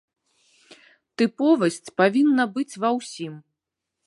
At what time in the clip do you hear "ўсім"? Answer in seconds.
3.01-3.33